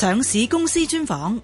[0.00, 1.40] 上市公司專訪。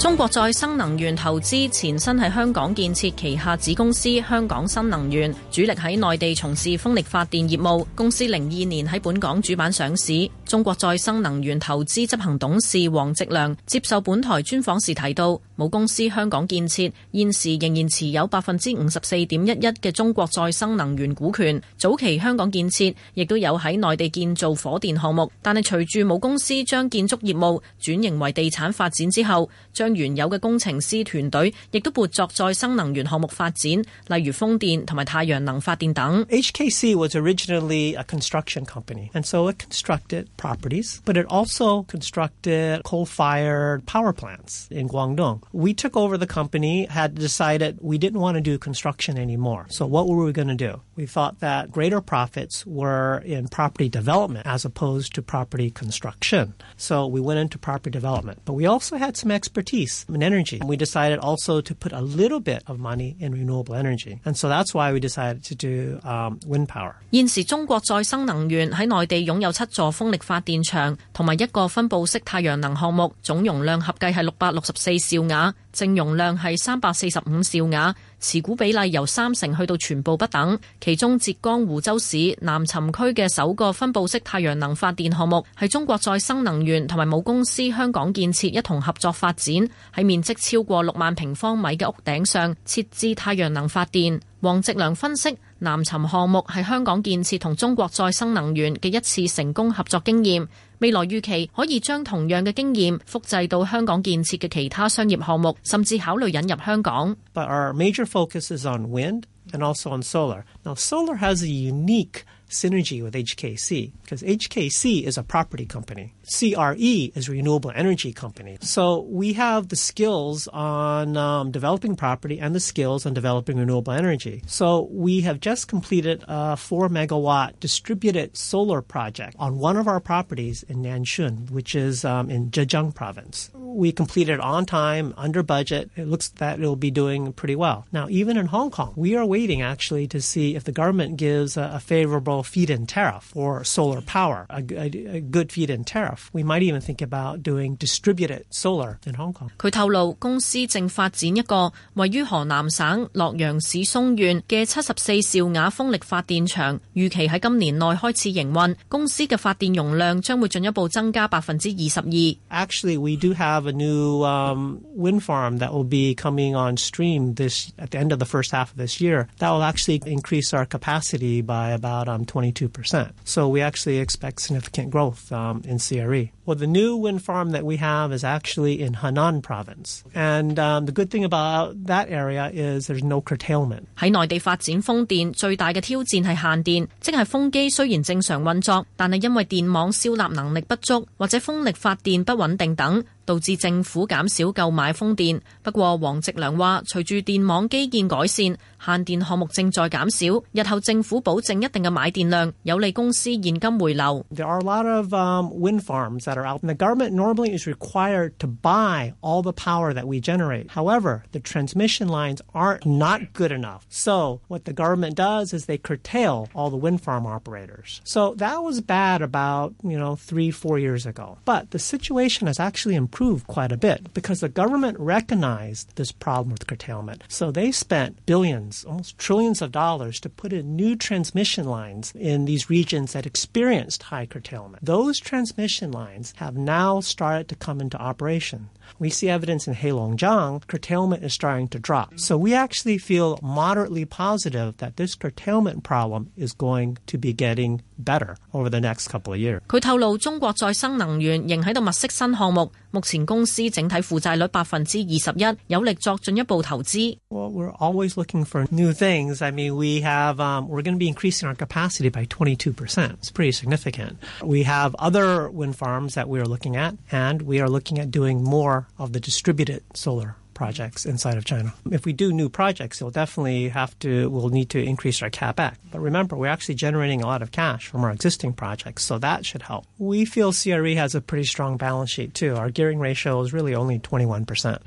[0.00, 7.84] 中國再生能源投資前身係香港建設旗下子公司香港新能源，主力喺內地從事風力發電業務。
[7.94, 10.30] 公司零二年喺本港主板上市。
[10.44, 21.60] 中國再生能源投資執行董事黃直良接受本台專訪時提到，母公司香港建設現時仍然持有百分之五十四點一一嘅中國再生能源股權。
[21.76, 36.24] 早期香港建設亦都有喺內地建造火電項目，但係隨住母公司將建築業務轉型為地產發展之後，將 原有嘅工程师团队亦都拨作再生能源项目发展，例如风电同埋太阳能发电等。
[36.26, 42.82] HKC was originally a construction company, and so it constructed properties, but it also constructed
[42.82, 45.40] coal-fired power plants in Guangdong.
[45.52, 49.66] We took over the company, had decided we didn't want to do construction anymore.
[49.68, 50.80] So what were we going to do?
[50.96, 56.54] We thought that greater profits were in property development as opposed to property construction.
[56.76, 60.60] So we went into property development, but we also had some expertise in energy.
[60.66, 64.18] We decided also to put a little bit of money in renewable energy.
[64.24, 66.94] And so that's why we decided to do um, wind power.
[67.10, 80.58] 现时中国再生能源喺内地拥有七座风力发电场同埋一个分布式太阳能项目，总容量合计系六百六十四兆瓦， 淨容量係三百四十五兆瓦，持股比例由三成去到全部不等。
[80.80, 89.54] 其中浙江湖州市南潯區嘅首個分布式太陽能發電項目係中國再生能源同埋母公司香港建設一同合作發展，
[89.94, 94.20] 喺面積超過六萬平方米嘅屋頂上設置太陽能發電。
[94.42, 100.46] 黃直良分析，南潯項目係香港建設同中國再生能源嘅一次成功合作經驗，
[100.80, 107.16] 未來預期可以將同樣嘅經驗複製到香港建設嘅其他商業項目，甚至考慮引入香港。
[107.32, 110.44] But our major focus is on wind and also on solar.
[110.64, 116.13] Now, solar has a unique synergy with HKC because HKC is a property company.
[116.23, 118.57] CRE is a renewable energy company.
[118.61, 123.93] So we have the skills on um, developing property and the skills on developing renewable
[123.93, 124.43] energy.
[124.47, 129.99] So we have just completed a four megawatt distributed solar project on one of our
[129.99, 133.49] properties in Nanxun, which is um, in Zhejiang province.
[133.53, 135.89] We completed on time, under budget.
[135.95, 137.85] It looks that it'll be doing pretty well.
[137.91, 141.57] Now, even in Hong Kong, we are waiting actually to see if the government gives
[141.57, 146.29] a, a favorable feed-in tariff for solar power, a, a, a good feed-in tariff.
[146.33, 149.49] We might even think about doing distributed solar in Hong Kong.
[149.57, 158.75] 佢透露，公司正發展一個位於河南省洛陽市嵩縣嘅七十四兆瓦風力發電場，預期喺今年內開始營運。
[158.87, 162.65] 公司嘅發電容量將會進一步增加百分之二十二。
[162.65, 167.71] Actually, we do have a new um, wind farm that will be coming on stream this
[167.77, 169.27] at the end of the first half of this year.
[169.39, 173.10] That will actually increase our capacity by about um, 22%.
[173.24, 176.30] So we actually expect significant growth um, in CRE.
[176.46, 180.04] Well, the new wind farm that we have is actually in Henan province.
[180.14, 183.86] And um, the good thing about that area is there's no curtailment.
[183.98, 195.41] 喺内地发展风电最大嘅挑战系限电，即系风机虽然正常运作，但系因为电网消纳能力不足或者风力发电不稳定等， 導致政府減少購買風電。
[195.63, 204.25] 不過，黃植良話，隨住電網基建改善，限電項目正在減少，日後政府保證一定嘅買電量，有利公司現金回流。
[204.33, 207.67] There are a lot of um, wind farms that are out, and the government normally is
[207.67, 210.71] required to buy all the power that we generate.
[210.71, 213.85] However, the transmission lines are not good enough.
[213.89, 218.01] So what the government does is they curtail all the wind farm operators.
[218.03, 221.37] So that was bad about you know three, four years ago.
[221.45, 223.10] But the situation has actually improved
[223.46, 227.22] quite a bit because the government recognized this problem with curtailment.
[227.28, 232.44] So they spent billions, almost trillions of dollars to put in new transmission lines in
[232.44, 234.84] these regions that experienced high curtailment.
[234.84, 238.68] Those transmission lines have now started to come into operation.
[239.00, 242.18] We see evidence in Heilongjiang, curtailment is starting to drop.
[242.18, 247.82] So we actually feel moderately positive that this curtailment problem is going to be getting
[247.98, 249.60] better over the next couple of years.
[249.66, 257.18] 佢透露，中国再生能源仍喺度物色新项目，目 前公司整体负债率百分之二十一，有力作进一步投资。
[257.28, 259.42] Well, we're always looking for new things.
[259.42, 263.16] I mean, we have, um, we're going to be increasing our capacity by 22%.
[263.20, 264.16] It's pretty significant.
[264.42, 268.10] We have other wind farms that we are looking at, and we are looking at
[268.10, 271.73] doing more of the distributed solar projects inside of China.
[271.91, 275.75] If we do new projects, it'll definitely have to, we'll need to increase our capex.
[275.91, 279.45] But remember, we're actually generating a lot of cash from our existing projects, so that
[279.45, 279.85] should help.
[279.97, 282.55] We feel CRE has a pretty strong balance sheet too.
[282.55, 284.79] Our gearing ratio is really only 21%.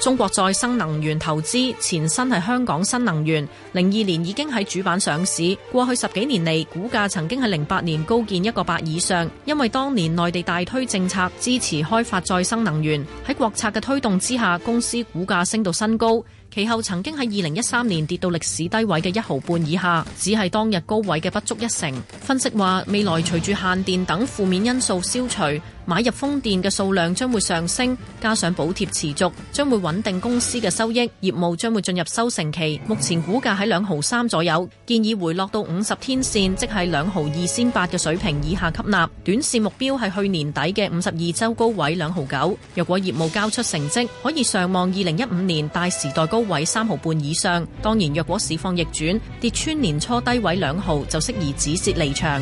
[0.00, 5.56] 中國再生能源投資前身係香港新能源，零二年已經喺主板上市。
[5.72, 16.22] 過去十幾年嚟，股價曾經喺零八年高見一個八以上，因為當年內地大推政策支持開發再生能源，喺國策嘅推動之下，公司股價升到新高。
[16.54, 21.92] 其後曾經喺二零一三年跌到歷史低位嘅一毫半以下，只係當日高位嘅不足一成。
[22.20, 25.42] 分析話，未來隨住限電等負面因素消除，
[25.84, 32.80] 買入風電嘅數量將會上升，加上補貼持續，將會穩定公司嘅收益，業務將會進入收成期。
[32.86, 39.06] 目前股價喺兩毫三左右，建議回落到五十天線，即係兩毫二仙八嘅水平以下吸納。
[39.22, 42.58] 短線目標係去年底嘅五十二周高位兩毫九。
[42.74, 47.66] 若果業務交出成績，可以上望二零一五年大時代高 位三毫半以上。
[47.82, 52.40] 當然，若果市況逆轉，跌穿年初低位兩毫，就適宜止蝕離場。